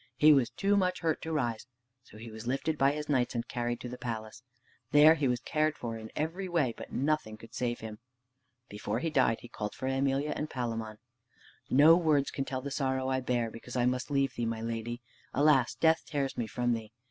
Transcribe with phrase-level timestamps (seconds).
[0.15, 1.67] He was too much hurt to rise.
[2.01, 4.41] So he was lifted by his knights and carried to the palace.
[4.89, 7.99] There he was cared for in every way, but nothing could save him.
[8.67, 10.97] Before he died, he called for Emelia and Palamon.
[11.69, 15.03] "No words can tell the sorrow I bear because I must leave thee, my lady!
[15.35, 16.91] Alas, death tears me from thee!